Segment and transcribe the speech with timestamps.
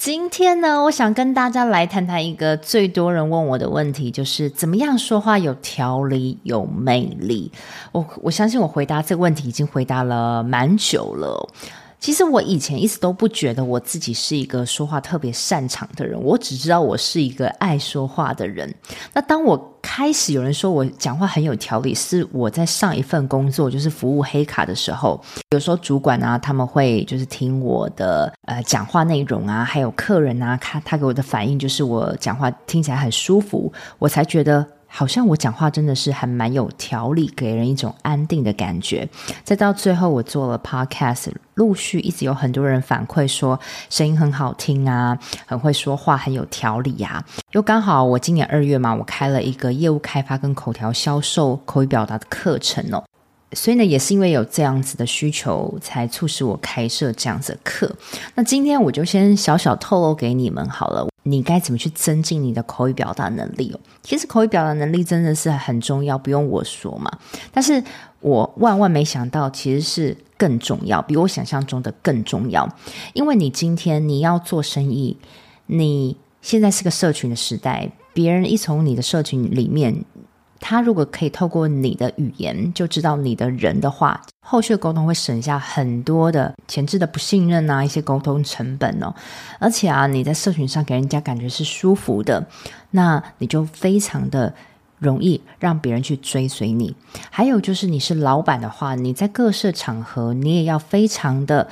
[0.00, 7.52] 今天呢，我想跟大家来谈谈一个最多人问我的问题，就是怎么样说话有条理、有魅力。
[7.92, 11.46] 我我相信我回答这个问题已经回答了蛮久了。
[11.98, 18.74] 其实我以前一直都不觉得我自己是一个说话特别擅长的人，我只知道我是一个爱说话的人。
[19.12, 25.20] 那当我开始有人说我讲话很有条理，是我在上一份工作就是服务黑卡的时候，
[25.50, 34.66] 有时候主管啊他们会就是听我的呃讲话内容啊，还有客人啊，他他给我的反应就是我讲话听起来很舒服，我才觉得。
[34.92, 39.08] 好像我讲话真的是还蛮有条理，给人一种安定的感觉。
[39.44, 47.24] 再到最后，我做了 podcast，陆续一直有很多人反馈说声音很好听啊，很会说话，很有条理呀。
[47.52, 53.02] 又刚好我今年二月嘛，我开了一个业务开发跟口条销售、口语表达的课程哦。
[53.52, 57.92] 所以呢，也是因为有这样子的需求，才促使我开设这样子的课。
[58.34, 61.09] 那今天我就先小小透露给你们好了。
[61.22, 63.80] 你该怎么去增进你的口语表达能力哦？
[64.02, 67.10] 其实口语表达能力真的是很重要，不用我说嘛。
[67.52, 67.82] 但是
[68.20, 72.68] 我万万没想到，其实是更重要，比我想象中的更重要。
[73.12, 75.16] 因为你今天你要做生意，
[75.66, 80.04] 你现在是个社群的时代，别人一从你的社群里面。
[80.60, 89.12] 他如果可以透过你的语言就知道你的人的话，后续的沟通会省下很多的前置的不信任啊，一些沟通成本哦。
[89.58, 92.46] 而且啊，你在社群上给人家感觉是舒服的，
[92.90, 94.54] 那你就非常的
[94.98, 96.94] 容易让别人去追随你。
[97.30, 101.66] 还有就是你是老板的话，你在各色场合你也要非常的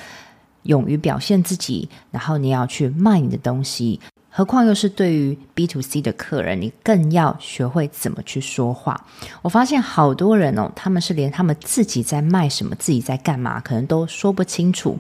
[0.63, 4.01] 勇于表现自己，然后你要去卖你的东西。
[4.31, 9.07] 何况又是对于 B to C 的客人，你更要学会怎么去说话。
[9.43, 14.97] 我发现好多人哦，他们是连他们自己在卖什么、自己在干嘛，可能都说不清楚。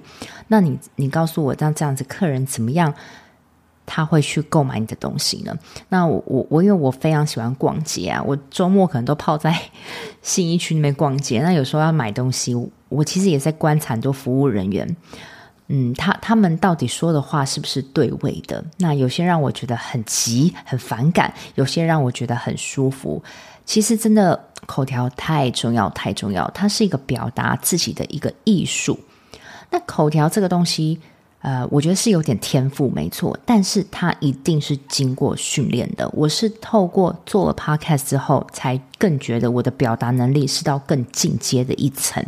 [0.48, 2.92] 那你，你告诉我，像这样子客人怎么样，
[3.86, 5.56] 他会去购买你的东西呢？
[5.90, 9.56] 那我我，因为我非常喜欢逛街啊，我周末可能都泡在
[10.22, 11.40] 信义区那边逛街。
[11.42, 12.56] 那有时候要买东西，
[12.88, 14.96] 我其实也在观察很多服务人员。
[15.68, 18.64] 嗯，他他们到底说的话是不是对味的？
[18.78, 23.22] 那有些让我觉得很急、很反感，有些让我觉得很舒服。
[23.66, 28.98] 其实真的口条太重要、太重要，它是一个表达自己的一个艺术。
[29.70, 30.98] 那口条这个东西，
[31.42, 36.08] 呃，我觉得是有点天赋，没错，但是它一定是经过训练的。
[36.14, 42.24] 我是透过做了 podcast 之后，才更觉得我的表达能力是到更进阶的一层。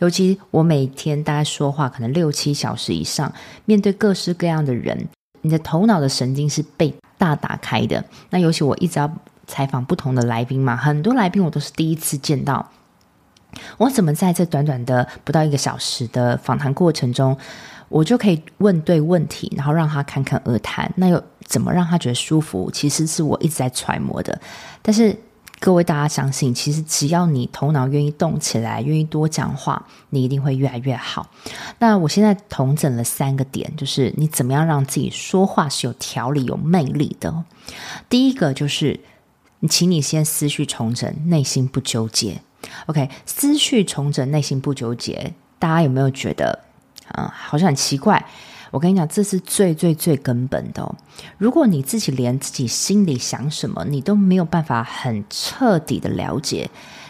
[0.00, 3.32] 尤其我每天大概说话可能六七小时以上，
[3.64, 5.08] 面对各式各样的人，
[5.42, 8.04] 你的头脑的神经是被大打开的。
[8.30, 9.10] 那尤其我一直要
[9.46, 12.70] 采访不同的来宾嘛，很多来宾我都是第一次见到，
[13.76, 17.36] 我怎么在这短短的不到一个小时的访谈过程中，
[17.88, 20.92] 我就可以问对问题，然后让他侃侃而谈？
[20.96, 22.70] 那又怎么让他觉得舒服？
[22.72, 24.40] 其实是我一直在揣摩的，
[24.82, 25.16] 但是。
[25.60, 31.30] 各位大家相信，其实只要你头脑愿意动起来，愿意多讲话，你一定会越来越好。
[31.78, 37.44] 那我现在统整了三个点，就是你怎么样让自己说话是有条理、有魅力的。
[38.10, 39.00] 第一个就是，
[39.70, 42.42] 请你先思绪重整，内心不纠结。
[42.86, 46.64] OK，思绪重整，内心不纠结，大家有没有觉得，
[47.14, 48.26] 嗯，好像很奇怪？
[48.74, 50.94] 我跟你讲，这是最最最根本的。
[51.38, 56.68] 如果你自己连自己心里想什么，你都没有办法很彻底的了解，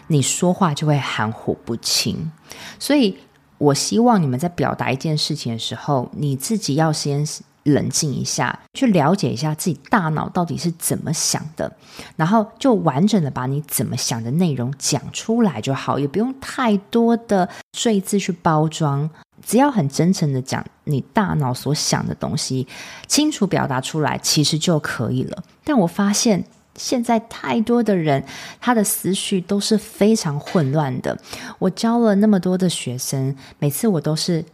[0.09, 2.31] 你说话就会含糊不清。
[2.79, 3.17] 所以
[3.57, 7.27] 我希望你们在表达一件事情的时候，你自己要先
[7.63, 11.75] 冷静一下，去了解一下自己大脑到底是怎么想的，
[12.17, 19.09] 然后就完整的把你怎么想的内容讲出来就好，也不用太多的赘字去包装。
[19.45, 22.67] 只要很真诚的讲你大脑所想的东西，
[23.07, 25.43] 清楚表达出来，其实就可以了。
[25.63, 26.45] 但我发现
[26.77, 28.25] 现在太多的人，
[28.61, 31.17] 他的思绪都是非常混乱的。
[31.59, 34.45] 我教了那么多的学生，每次我都是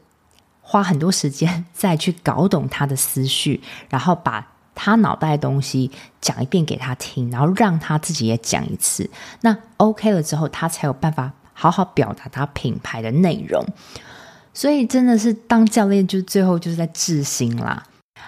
[0.60, 5.90] 花很多时间再去搞懂他的思绪，然后把他脑袋的东西
[6.20, 9.08] 讲一遍给他听，然后让他自己也讲一次。
[9.40, 13.64] 那 OK 了之后，他才有办法好好表达他品牌的内容。
[14.60, 17.82] 所以真的是当教练，就最后就是在治心啦。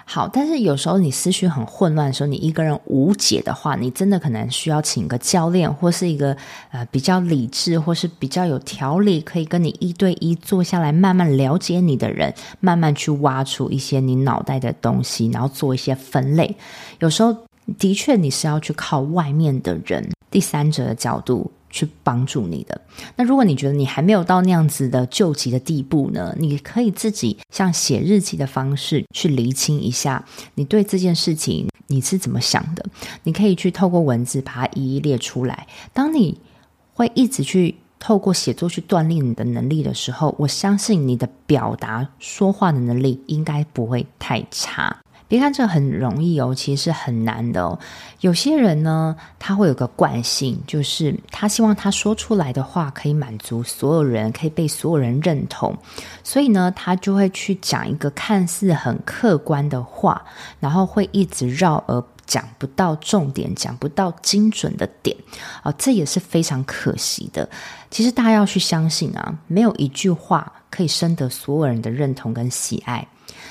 [0.06, 6.34] 好，但是有时候你思绪很混乱的时候，你一个人无解的话，你真的可能需要请个教练，或是一个
[6.70, 16.56] 呃比较理智，或是比较有条理，可以跟你一对一坐下来，慢慢了解你的人，慢慢去挖出一些你脑袋的东西，然后做一些分类。
[17.00, 17.36] 有时候
[17.76, 21.52] 的确你是要去靠外面的人，第三者的角度。
[21.72, 22.80] 去帮助你的。
[23.16, 26.32] 那如果你觉得你还没有到那样子的救急的地步呢？
[26.38, 30.24] 你可以自己像写日记的方式去厘清一下，
[30.54, 32.84] 你对这件事情你是怎么想的。
[33.24, 35.66] 你可以去透过文字把它一一列出来。
[35.92, 36.38] 当你
[36.94, 44.98] 会一直去透过写作去锻炼你的能力的时候，我相信你的表达说话的能力应该不会太差。
[45.32, 47.78] 别看这很容易哦，其实是很难的哦。
[48.20, 55.74] 有些人呢，他会有个惯性，就是他希望他说出来的话可以满足所有人，可以被所有人认同，
[56.22, 60.22] 所以呢，他就会去讲一个看似很客观的话，
[60.60, 65.16] 然后会一直绕而讲不到重点，讲不到精准的点
[65.62, 67.48] 啊，这也是非常可惜的。
[67.90, 73.08] 其实大家要去相信啊，没有一句话可以深得所有人的认同跟喜爱。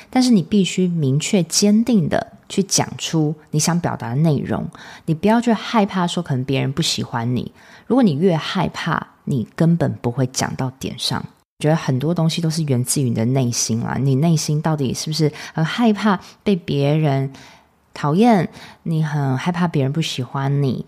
[0.09, 4.67] 但是你必须明确坚定的去讲出你想表达的内容，
[5.05, 7.51] 你不要去害怕说可能别人不喜欢你。
[7.87, 11.23] 如果你越害怕，你根本不会讲到点上。
[11.59, 17.31] 我觉得很多东西都是源自于你的内心啊，你内心到底是不是很害怕被别人
[17.93, 18.49] 讨厌？
[18.83, 20.85] 你很害怕别人不喜欢你，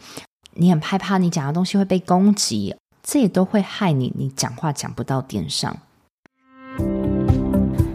[0.56, 5.78] 你很害怕你讲的东西会被攻击，这也都会害你，你讲话讲不到点上。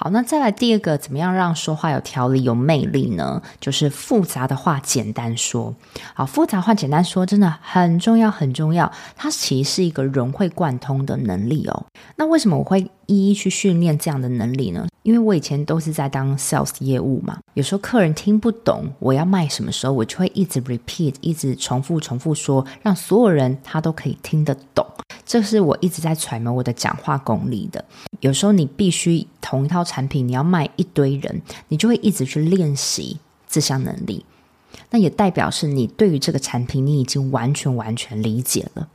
[0.00, 3.42] 好，那再来第二个，怎么样让说话有条理、有魅力呢？
[3.60, 5.74] 就是复杂的话简单说。
[6.14, 8.92] 好，复杂话简单说真的很重要，很重要。
[9.16, 11.86] 它其实是一个融会贯通的能力哦。
[12.14, 14.86] 那为什么我会一一去训练这样的能力呢？
[15.02, 24.86] 因为我以前都是在当 sales 业务嘛，有时候客人听不懂我要卖什么时候，我就会一直 repeat，一直重复重复说，让所有人他都可以听得懂。
[25.24, 27.82] 这是我一直在揣摩我的讲话功力的。
[28.20, 33.18] 有时候你必须同一套产品，你要卖一堆人，你就会一直去练习
[33.48, 34.24] 这项能力。
[34.90, 38.88] 那也代表是你对于这个产品，你已经完全完全理解了。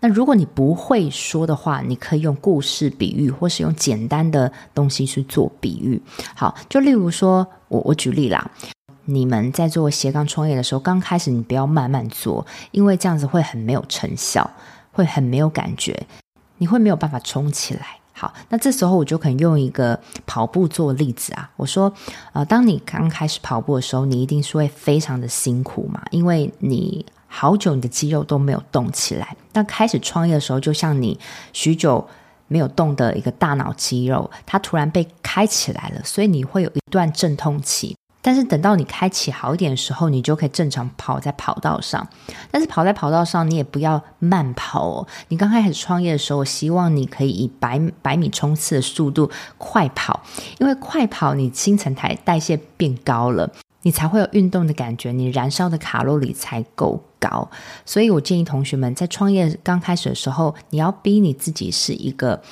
[0.00, 6.00] 那如果你不会说的话，你可以用故事比喻，或是用简单的东西去做比喻。
[6.34, 8.50] 好，就例如说，我我举例啦，
[9.04, 14.50] 你们在做斜杠创业的时候，刚开始你不要慢慢做，因为这样子会很没有成效。
[14.96, 16.06] 会很没有感觉，
[16.56, 17.98] 你会没有办法冲起来。
[18.18, 21.50] 好，那这时候我就可能用一个跑步做例子啊。
[21.56, 21.92] 我说，
[22.32, 29.36] 呃，当你刚开始跑步的时候，你一定是会非常的辛苦嘛，因为你好久你的肌肉都没有动起来。
[29.52, 31.18] 那开始创业的时候，就像你
[31.52, 32.08] 许久
[32.48, 37.94] 没有动的一个大脑肌肉，它突然被开起来了，所以你会有一段阵痛期。
[38.26, 42.04] 但是等到你开启好一点的时候，你就可以正常跑在跑道上。
[42.50, 45.06] 但是跑在跑道上，你也不要慢跑哦。
[45.28, 50.20] 你刚开始创业的时候，我希望你可以以百百米冲刺的速度快跑，
[50.58, 53.48] 因为快跑你新陈代代谢变高了，
[53.82, 57.48] 你才会有运动的感觉，你燃烧的卡路里才够高。
[57.84, 62.42] 所以我建议同学们在创业刚开始的时候，你要逼你自己是一个。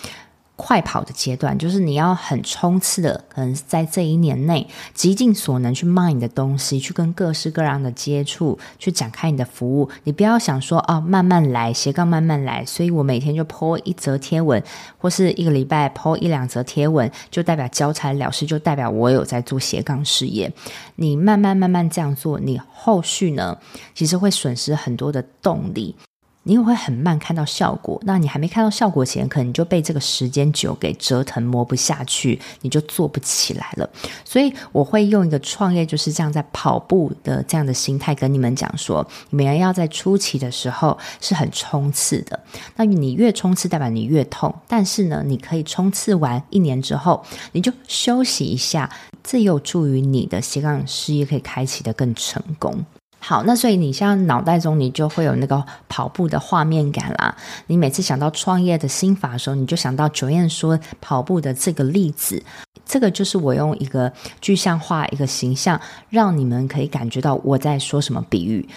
[0.57, 9.91] 快跑的阶段，就是你要很冲刺的，可能在这一年内极尽所能去卖你的东西，去跟各式各样的接触，去展开你的服务。
[10.05, 12.65] 你不要想说哦，慢慢来，斜杠慢慢来。
[12.65, 14.63] 所以我每天就 po 一则贴文，
[14.97, 20.53] 或是一个礼拜 po 一两则贴文，就代表交差了事，就代表我有在做斜杠事业。
[20.95, 23.59] 你慢慢慢慢这样做，你后续呢，
[23.93, 25.97] 其实会损失很多的动力。
[26.45, 28.01] 你也会很慢看到效果。
[28.05, 33.89] 那你还没看到效果前，可能你就被这个时间久给折腾，磨不下去，你就做不起来了。
[34.25, 42.39] 所以我会用一个创业就是这样在跑步的这样的心态跟你们讲说，你们要在初期的时候是很冲刺的。
[42.77, 44.55] 那你越冲刺，代表你越痛。
[44.69, 48.91] 但是呢，你可以冲刺完一年之后，你就休息一下，
[49.23, 52.85] 这有助于你的斜杠事业可以开启得更成功。
[53.27, 57.35] 好，那所以你现在脑袋中你就会有那个跑步的画面感啦。
[57.69, 62.43] 你每次想到创业的心法的时候，你就想到九燕说跑步的这个例子。
[62.85, 64.13] 这个就是我用一个
[64.43, 68.69] 具象化、一个形象，让你们可以感觉到我在说什么比喻。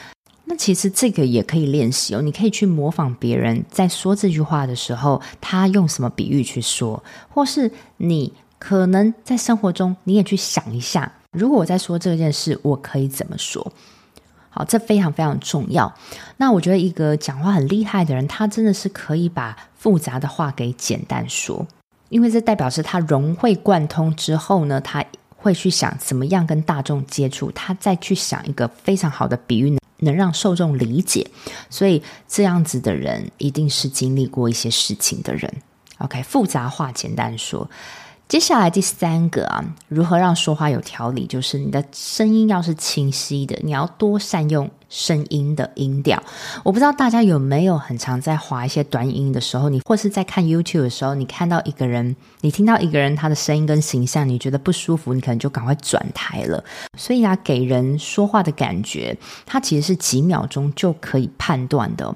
[0.45, 13.69] 那其实这个也可以练习哦，你可以去模仿别人在说这句话的时候，他用什么比喻去说，或是你可能在生活中你也去想一下，如果我在说这件事，我可以怎么说？
[14.57, 15.93] 好，这非常非常重要。
[16.37, 21.67] 那我觉得一个讲话很厉害的人，他真的是可以把复杂的话给简单说，
[22.09, 31.29] 因为这代表是他融会贯通之后呢，他会去想怎么样跟大众接触，他再去想一个非常好的比喻，能能让受众理解。
[31.69, 35.53] 所以这样子的人一定是经历过一些事情的人。
[35.99, 37.69] OK，复杂话简单说。
[38.27, 41.25] 接下来第三个啊，如何让说话有条理？
[41.25, 46.21] 就是你的声音要是清晰的，你要多善用声音的音调。
[46.65, 56.61] 我不知道大家有没有很常在划一些短音的时候，你或是在看 YouTube 的时候，你看到一个人，你听到一个人他的声音跟形象，你觉得不舒服，你可能就赶快转台了。
[56.97, 62.13] 所以啊，给人说话的感觉，它其实是几秒钟就可以判断的。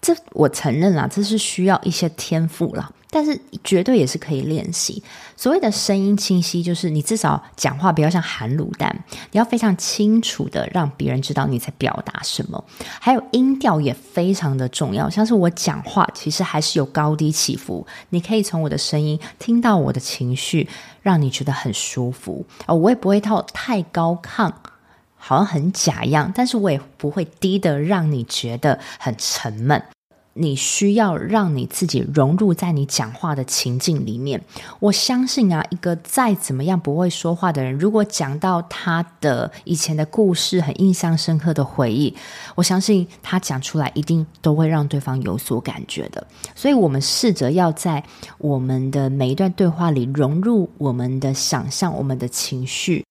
[0.00, 2.90] 这我承认啦，这是需要一些天赋啦。
[3.12, 5.02] 但是绝对也是可以练习。
[5.36, 12.64] 所谓的声音清晰，就是你至少讲话不要像含卤蛋，你要非常清楚的让别人知道你在表达什么。
[12.98, 20.66] 还有音调也非常的重要，像是我讲话其实还是有高低起伏，你可以从我的声音听到我的情绪，
[21.02, 22.46] 让你觉得很舒服。
[22.66, 24.50] 哦，我也不会套太高亢，
[25.16, 29.82] 好像很假样，但是我也不会低的让你觉得很沉闷。
[30.34, 34.42] 你需要让你自己融入在你讲话的情境里面。
[34.80, 42.14] 我相信啊，一个再怎么样不会说话的人，如果讲到他的以前的故事，很印象深刻的回忆，
[42.54, 46.26] 我相信他讲出来一定都会让对方有所感觉的。
[46.54, 48.02] 所以，我们试着要在
[48.38, 53.04] 我们的每一段对话里融入我们的想象、我们的情绪。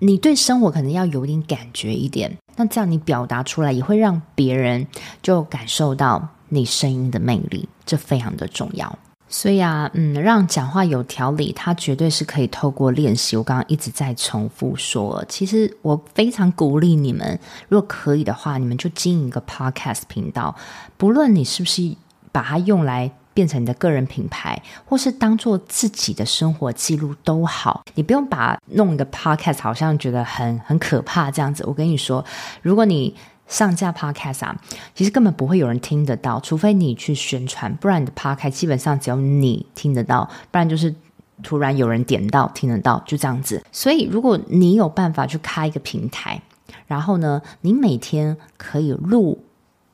[0.00, 4.86] 你对生活可能要有点感觉一点，那这样你表达出来也会让别人
[5.22, 6.28] 就感受到。
[6.48, 8.98] 你声音的魅力，这非常的重要。
[9.30, 13.36] 所以啊，嗯，让讲话有条理，它绝对是可以透过练习。
[13.36, 17.38] 我刚刚一直在重复说，其实我非常鼓励你们，
[17.68, 20.56] 如果可以的话，你们就经营一个 podcast 频道。
[20.96, 21.94] 不论你是不是
[22.32, 31.62] 把它用来变成你的个人品牌，或是当做自己的生活记录都好，你不用把弄一个 podcast 好像觉得很很可怕这样子。
[31.66, 32.24] 我跟你说，
[32.62, 33.14] 如果你
[33.48, 34.56] 上架 Podcast 啊，
[34.94, 40.94] 其实根本不会有人听得到，除非你去宣传，不然你的 Podcast 基本上只有你听得到，不然就是
[41.42, 43.64] 突然有人点到听得到，就这样子。
[43.72, 46.42] 所以如果你有办法去开一个平台，
[46.86, 49.42] 然后呢，你每天可以录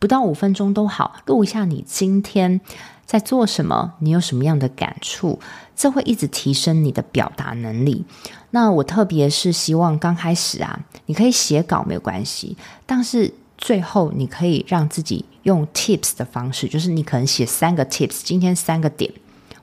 [0.01, 2.61] 不到五分钟都好，录一下你今天
[3.07, 5.39] 在做什么，你有什么样的感触，
[5.77, 8.05] 这会一直提升你的表达能力。
[8.51, 13.33] 那我特别是希望刚开始啊，你可以写稿没有关系，但是。
[13.65, 19.11] 最后，你可以让自己用 tips 的方式，就是你可能写三个 tips，今天三个点，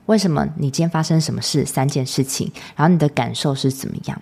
[0.06, 4.20] 为什么你今天发生什么事，三件事情，然后你的感受是怎么样，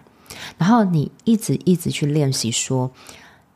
[0.59, 2.91] 然后你一直一直去练习说，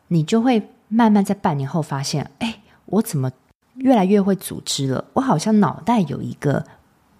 [0.08, 3.30] 你就会慢慢在半年后发现，哎，我怎么
[3.74, 5.04] 越来越会组织了？
[5.12, 6.64] 我好像脑袋有一个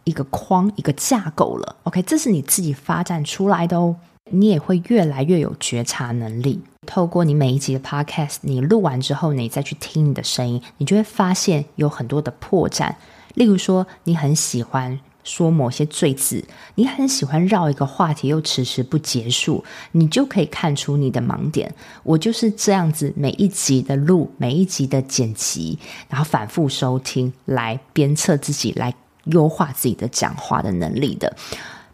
[0.05, 1.77] 一个框，一个架构了。
[1.83, 3.95] OK，这是你自己发展出来的哦。
[4.31, 6.63] 你也会越来越有觉察能力。
[6.87, 12.95] 透过你每一集的 podcast，你录完之后，你再去听你的声音，你就会发现有很多的破绽。
[13.35, 21.75] 例如说，你很喜欢说某些赘字，你很喜欢绕一个话题又迟迟不结束，你就可以看出你的盲点。
[22.03, 25.79] 我就是这样子，每一集的录，每一集的剪辑，
[26.09, 31.35] 然后反复收听，来鞭策自己，来优化自己的讲话的能力的。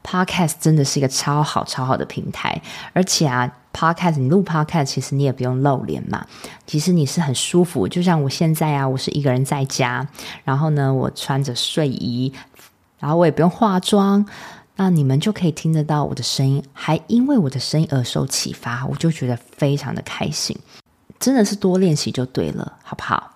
[0.03, 2.61] Podcast 真的是一个超好超好的平台，
[2.93, 6.27] 而且啊，Podcast 你录 Podcast 其实你也不用露脸嘛，
[6.67, 10.07] 其实你是很舒服，就像我现在啊，我是一个人在家，
[10.45, 12.33] 然后呢，我穿着睡衣，
[12.99, 14.25] 然后我也不用化妆，
[14.77, 20.57] 那你们就可以听得到我的声音，还因为我的声音而受启发，我就觉得非常的开心，
[21.19, 23.35] 真的是多练习就对了，好不好？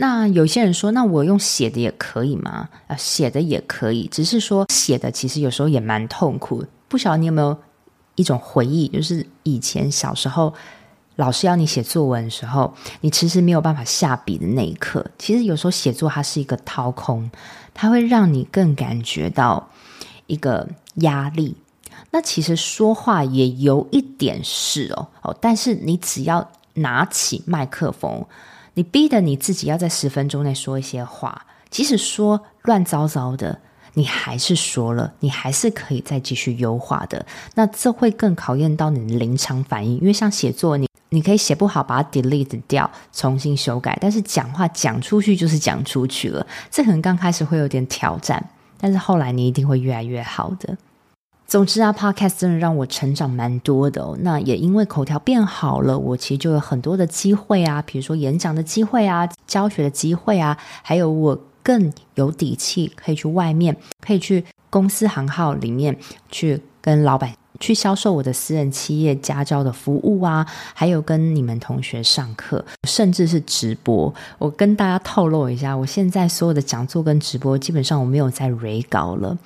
[0.00, 2.68] 那有些人说，那我用写的也可以吗？
[2.86, 6.64] 啊，写的也可以，只是说写的其实有时候也蛮痛苦。
[6.86, 7.56] 不晓得你有没有
[8.14, 10.54] 一种回忆，就是以前小时候
[11.16, 15.04] 老师要你写作文的时候，你其实没有办法下笔的那一刻。
[15.18, 17.28] 其实有时候写作它是一个掏空，
[17.74, 19.68] 它会让你更感觉到
[20.28, 21.56] 一个压力。
[22.12, 28.24] 那其实说话也有一点是哦哦，但是你只要拿起麦克风。
[28.78, 33.58] 你逼得你自己要在十分钟内说一些话，即使说乱糟糟的，
[33.94, 37.26] 你还是说了，你还是可以再继续优化的。
[37.56, 43.98] 那这会更考验到你的临场反应，因为像写作，你你可以写不好，把它 delete 掉，重新修改。
[44.00, 48.48] 但是讲话讲出去就是讲出去了，这可能刚开始会有点挑战，
[48.80, 50.78] 但是后来你一定会越来越好的。
[51.48, 54.06] 总之啊，Podcast 真的让我成长蛮多的。
[54.20, 63.74] 那也因为口条变好了，我其实就有很多的机会啊，比如说演讲的机会啊，教学的机会啊，还有我更有底气可以去外面，
[64.06, 65.96] 可以去公司行号里面
[66.30, 74.14] 去跟老板去销售我的私人企业家教的服务啊，还有跟你们同学上课，甚至是直播。
[74.36, 79.38] 我跟大家透露一下，我现在所有的讲座跟直播，基本上我没有在 re 稿了，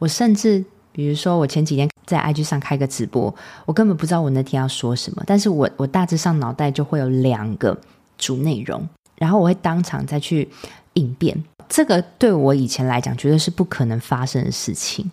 [0.00, 0.64] 我甚至。
[0.94, 3.34] 比如说，我前几天在 IG 上开个直播，
[3.66, 7.76] 我根本不知道我那天要说什么，但是我我大致上脑袋就会有两个
[8.16, 10.48] 主内容，然后我会当场再去
[10.92, 11.36] 应变。
[11.68, 15.10] 这个对我以前来讲，绝对是不可能发生的事情。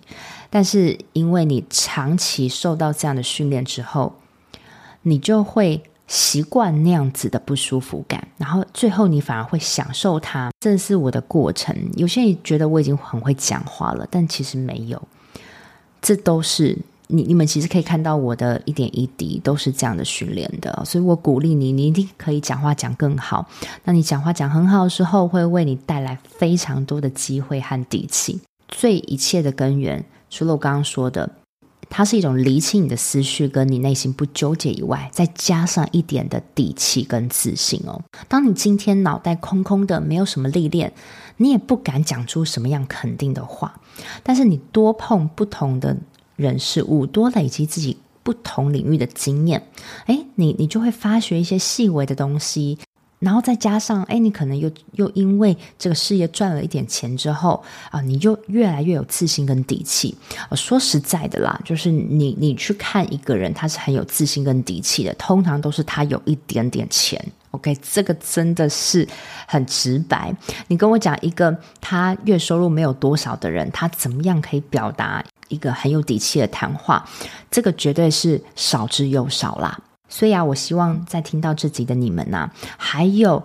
[0.52, 4.14] 但是因为你长期受到这样的训练之后，
[5.02, 10.52] 你就会习惯那样子的不舒服感，然后最后你反而会享受它。
[10.60, 11.76] 这是我的过程。
[11.96, 15.02] 有些人觉得我已经很会讲话了，但其实没有。
[16.02, 16.78] 这都是
[17.08, 23.48] 你，你们其实可以看到我的一点一滴都是这样的训练的，所以我鼓励你，你一定可以讲话讲更好。
[23.84, 28.42] 那你讲话讲很好的时候，会为你带来非常多的机会和底气。
[28.68, 31.30] 最一切的根源，除了我刚刚说的，
[31.92, 38.02] 它是一种理清你的思绪，跟你内心不纠结以外，再加上一点的底气跟自信哦。
[38.30, 40.94] 当你今天脑袋空空的，没有什么历练，
[41.36, 43.80] 你也不敢讲出什么样肯定的话。
[44.24, 45.98] 但是你多碰不同的
[46.38, 49.68] 人事物，多累积自己不同领域的经验，
[50.06, 52.80] 诶，你你就会发掘一些细微的东西，
[53.22, 60.14] 然后再加上，诶，你可能又又因为这个事业赚了一点钱之后啊，你就越来越有自信跟底气。
[60.56, 67.24] 说实在的啦，就是你你去看一个人，他是很有自信跟底气的，通常都是他有一点点钱。
[67.52, 69.08] OK，这个真的是
[69.46, 70.34] 很直白。
[70.68, 77.08] 你跟我讲一个他月收入没有多少的人，他怎么样可以表达一个很有底气的谈话？
[77.52, 79.78] 这个绝对是少之又少啦。
[80.12, 83.42] 所以啊，我希望在听到这集的你们呐、还有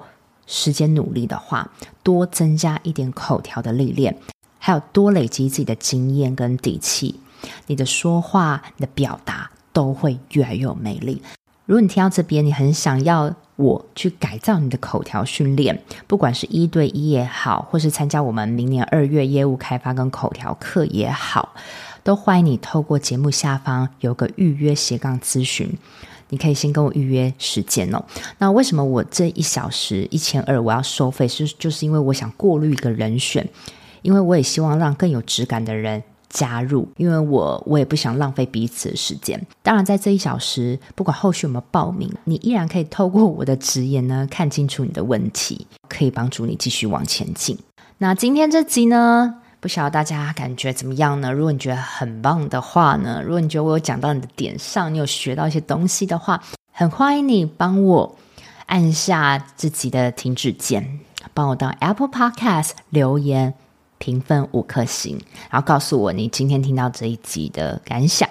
[0.46, 1.70] 时间努力的话，
[2.02, 4.18] 多增加一点口条的历练，
[4.59, 7.20] 还有多累积自己的经验跟底气，
[7.68, 11.22] 你的说话、你的表达都会越来越有魅力。
[11.66, 21.55] 如果你听到这边，你很想要我去改造你的口条训练，不管是一对一也好，或是参加我们明年二月业务开发跟口条课也好，
[22.05, 25.76] 都欢迎你透过节目下方有个预约斜杠咨询，
[26.29, 28.05] 你可以先跟我预约时间哦。
[28.39, 31.27] 那为什么我这一小时一千二我要收费？
[31.29, 33.49] 是就是因为我想过滤一个人选，
[34.03, 36.03] 因为我也希望让更有质感的人。
[36.29, 39.41] 加入，因为我我也不想浪费彼此的时间。
[39.62, 47.57] 当然，在这一小时，不管后续有没有报名，你依然可以透过我的直言呢，看清楚你的问题，可以帮助你继续往前进。
[47.99, 51.33] 那今天这集呢，不晓得大家感觉怎么样呢？
[51.33, 56.42] 如果你觉得很棒的话呢，如果你觉得我有讲到你的点上，你有学到一些东西的话，
[56.73, 58.16] 很欢迎你帮我
[58.66, 61.01] 按下自己的停止键，
[61.35, 63.55] 帮我到 Apple Podcast 留言。
[63.99, 68.29] 评分五颗星，然后告诉我你今天听到这一集的感想，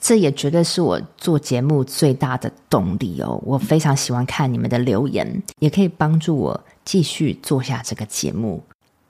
[0.00, 3.36] 这也绝对是我做节目最大的动力哦。
[3.44, 8.62] 我非常喜欢看你们的留言，也可以帮助我继续做下这个节目。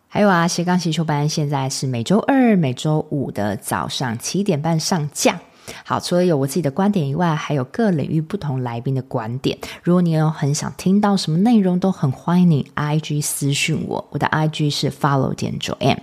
[0.09, 5.39] 还有啊，斜杠先修班现在是每周二、每周五的早上七点半上架。
[5.85, 9.59] 好，除了有我自己的观点以外，还有各领域不同来宾的观点。
[9.83, 16.03] 如果你有很想听到什么内容，都很欢迎你 IG 私讯我，我的 IG 是 follow 点 j o a n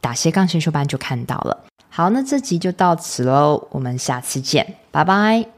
[0.00, 1.64] 打斜杠先修班就看到了。
[1.90, 5.57] 好，那这集就到此喽，我们下次见，拜拜。